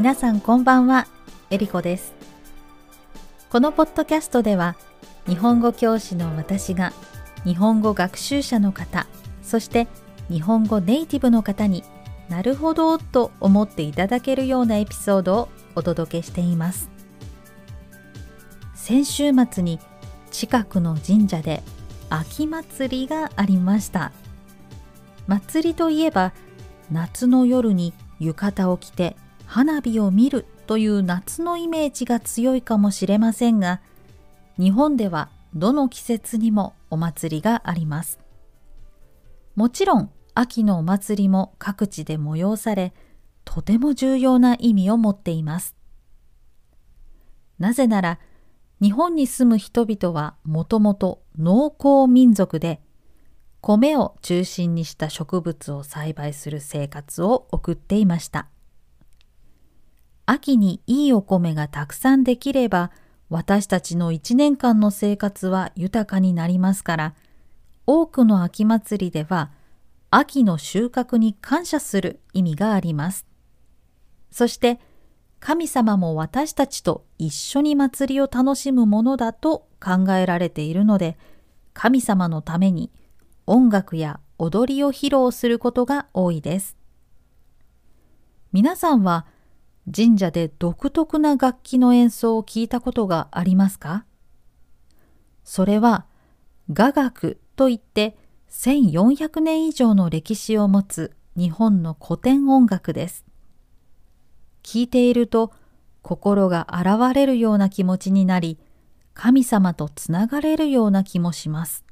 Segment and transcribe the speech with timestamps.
[0.00, 1.06] 皆さんこんばんは、
[1.50, 2.14] えりこです。
[3.50, 4.74] このポッドキャストでは、
[5.26, 6.94] 日本語教師の私が、
[7.44, 9.06] 日本語学習者の方、
[9.42, 9.88] そして
[10.30, 11.84] 日本語ネイティブの方に
[12.30, 16.88] なるほどと思っていただけるようなエピソードをお届けしています。
[18.74, 19.80] 先週末に
[20.30, 21.62] 近くの神社で
[22.08, 24.12] 秋祭りがありました。
[25.26, 26.32] 祭りといえば
[26.90, 29.14] 夏の夜に浴衣を着て
[29.52, 33.80] 花火を見るという夏のイメージが強いかもしれませんが
[34.60, 38.20] 日本ではどの季節にもお祭りがあります。
[39.56, 42.94] もちろん秋のお祭りも各地で催され
[43.44, 45.74] とても重要な意味を持っています。
[47.58, 48.20] なぜなら
[48.80, 52.80] 日本に住む人々はもともと農耕民族で
[53.60, 58.46] 米を中心にした植物を栽培する生活を送っていました。
[60.32, 62.92] 秋にいいお米がたくさんできれば
[63.30, 67.14] 私たちの一年間の生活は豊かになりますから
[67.84, 69.50] 多くの秋祭りでは
[70.08, 73.26] 秋の収穫に感謝する意味があります。
[74.30, 74.78] そして
[75.40, 81.18] 神様も私たちと一緒に祭りを楽しむものだと考えられているので
[81.74, 82.92] 神様のために
[83.48, 86.76] 音楽や踊りを披露することが多いです。
[88.52, 89.26] 皆さんは
[89.92, 94.04] 神社で独特な楽器の演奏を聞いたことがありますか？
[95.44, 96.06] それは
[96.72, 98.16] 雅楽といって
[98.50, 103.24] 1400年以上の歴史を持つ日本の古典音楽です。
[104.62, 105.52] 聞いていると
[106.02, 108.58] 心が洗われるような気持ちになり、
[109.14, 111.84] 神様とつながれるような気もします。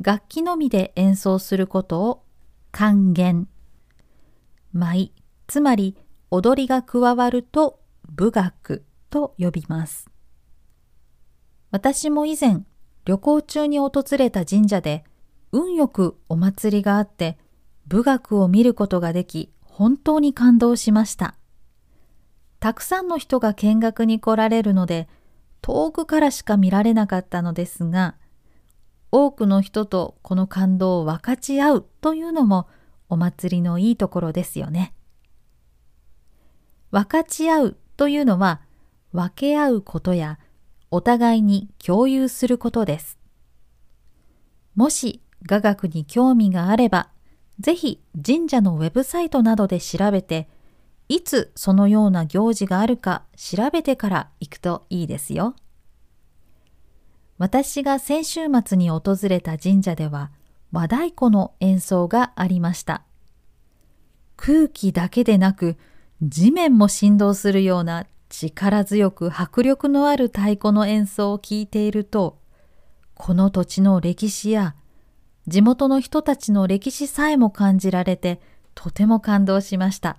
[0.00, 2.22] 楽器のみで演奏することを
[2.72, 3.48] 還元、
[4.72, 5.12] 舞、
[5.46, 5.96] つまり
[6.36, 10.10] 踊りが加わると武学と呼びます。
[11.70, 12.64] 私も以前
[13.06, 15.04] 旅行中に訪れた神社で
[15.50, 17.38] 運よくお祭りがあって
[17.86, 21.36] 武学を見ることができ本当に感動しました。
[22.60, 25.08] たくさんの人が見学に来られるので、
[25.62, 28.16] 遠くからしか見られなかったのですが、
[29.10, 32.68] 多くの人とこの感動を分かち合うというのも
[33.08, 34.95] お祭りのいいところですよね。
[36.90, 38.60] 分かち合うというのは
[39.12, 40.38] 分け合うことや
[40.90, 43.18] お互いに共有することです。
[44.74, 47.10] もし雅楽に興味があれば
[47.58, 50.48] ぜひ神社のウェブサイトなどで調べて、
[51.08, 55.54] いつそのような行事があるか調べてから行くといいですよ。
[57.38, 60.30] 私が先週末に訪れた神社では
[60.72, 63.02] 和太鼓の演奏がありました。
[64.36, 65.76] 空気だけでなく
[66.22, 72.38] 地面も振動するような力強く迫力のある太鼓の演奏を聞いていると、
[73.14, 74.74] この土地の歴史や
[75.46, 78.40] 地元の人たちの歴史さえも感じられて
[78.74, 80.18] とても感動しました。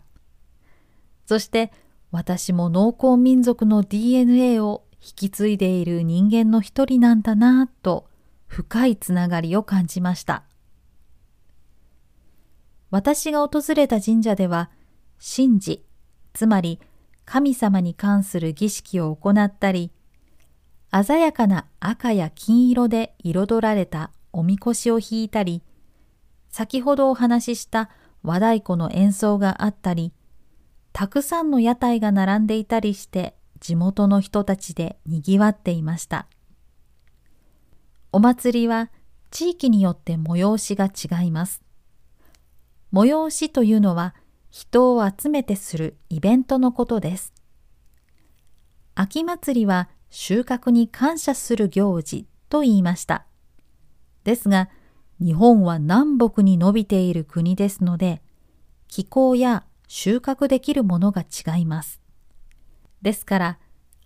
[1.26, 1.72] そして
[2.12, 8.08] 私も農耕民族の DNA を引き継いでいる人間の一人なんだなぁと
[8.46, 10.44] 深いつながりを感じました。
[12.90, 14.70] 私が訪れた神社では
[15.20, 15.84] 神事、
[16.38, 16.80] つまり
[17.26, 19.92] 神様に関する儀式を行ったり、
[20.92, 25.64] 鮮やかな赤や金色で彩られたおみこしを引いたり、
[26.52, 27.90] 先ほどお話しした
[28.22, 30.14] 和太鼓の演奏があったり、
[30.94, 36.28] たくさんの屋台が並んでいたりして地元の人たちでにぎわっていました。
[38.12, 38.92] お祭りは
[39.32, 41.64] 地域によって催しが違います。
[42.94, 44.14] 催しというのは
[44.60, 47.32] 人を集めてするイベントのことです。
[48.96, 53.28] 秋祭りは収穫に感謝する行事と言いました。
[54.24, 54.72] ですが、
[55.20, 58.24] 日本は南北に伸びている国ですので、
[58.88, 62.02] 気候や収穫できるものが違います。
[63.04, 63.60] ですから、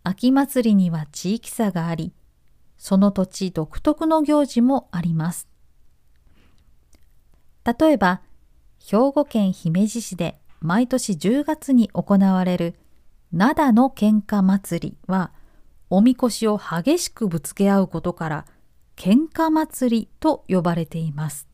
[0.03, 2.11] 秋祭りには地域差があり、
[2.77, 5.47] その土地独特の行事もあります。
[7.63, 8.21] 例えば、
[8.83, 12.75] 兵庫県姫路市で毎年10月に行われる
[13.33, 15.31] 灘の喧嘩祭りは、
[15.89, 18.45] おみこしを激しくぶつけ合うことから
[18.95, 21.47] 喧嘩祭りと呼ばれています。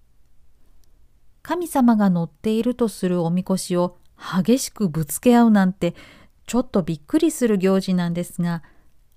[1.41, 5.95] 神様が乗っているとするおみこしを激しくぶつけ合うなんて
[6.45, 8.63] ちょっとびっくりする行事なんですが、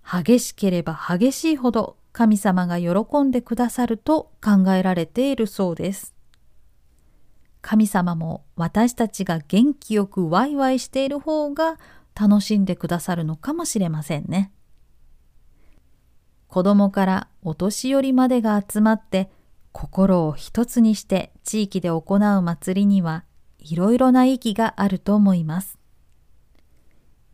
[0.05, 6.15] 激しければ激しいほど神様が喜んでくださると考えられているそうです。
[7.63, 11.79] 神様も私たちが元気よくワイワイしている方が
[12.19, 14.53] 楽しんでくださるのかもしれませんね。
[16.49, 19.31] 子供からお年寄りまでが集まって
[19.73, 23.25] 心を一つにして地域で行う祭りには
[23.59, 25.79] いろいろな意義があると思います。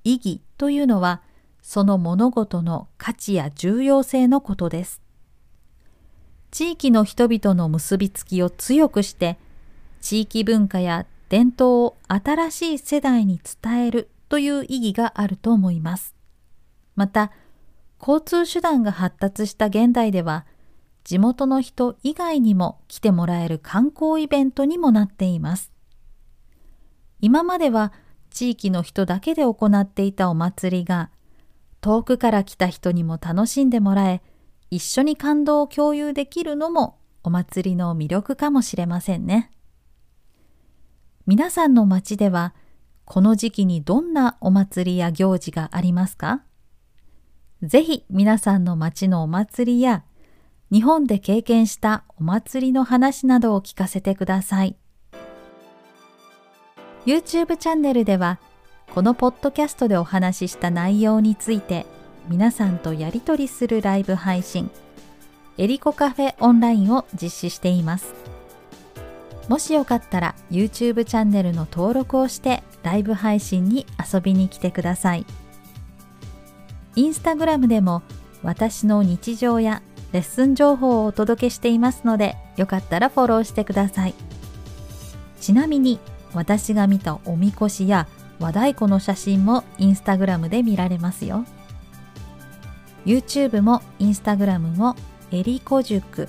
[0.04, 1.22] 意義というのは
[1.62, 5.00] その物事の価値や重要性のことです。
[6.50, 9.38] 地域の人々の結びつきを強くして
[10.08, 16.14] 地域文化や伝統を新しい世代に伝えるという意義があると思います。
[16.94, 17.32] また、
[17.98, 20.46] 交通手段が発達した現代では、
[21.02, 25.72] 地元の人以外にも来てもらえる観光イベントにもなっています。
[27.20, 27.92] 今までは
[28.30, 31.10] 地域の人だけで行っていたお祭りが、
[31.80, 34.22] 遠くから来た人にも楽しんでもらえ、
[34.70, 39.50] 一緒に感動を共有できるのもお祭りの魅力かもしれませんね。
[41.28, 42.54] 皆さんの町では
[43.04, 46.42] この時期にどんなお祭りや行事がありますか？
[47.62, 50.04] ぜひ皆さんの町のお祭りや
[50.70, 54.76] 日本で経験したお祭りの話などを聞かせてください。
[57.06, 58.38] YouTube チャンネルでは
[58.94, 61.86] このポッドキャストでお話しした内容について
[62.28, 64.70] 皆さんとやりとりするライブ配信
[65.58, 68.14] エリコカフェオンラインを実施しています。
[69.48, 75.26] もしよかったら YouTube チャンネルの登録をしてライブ配信に遊びに来てください。
[76.96, 78.02] インスタグラムでも
[78.42, 79.82] 私の日常や
[80.12, 84.14] レッスン情報をお届けしていますのでよかったらフォローしてください。
[85.40, 86.00] ちなみに
[86.32, 88.08] 私が見たおみこしや
[88.40, 91.44] 和太鼓の写真もインスタグラムで見られますよ。
[93.04, 94.96] YouTube もインスタグラムも
[95.30, 96.28] エリコ塾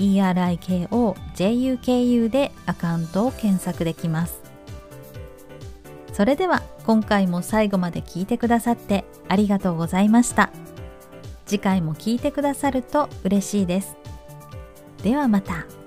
[0.00, 4.40] ERIKOJUKU でアカウントを検索できます。
[6.12, 10.48] それでは今回も最後まで聞いてくださってありがとうございました。
[11.46, 13.96] 次回も聞いてくださると嬉しいです。
[15.02, 15.79] ではまた。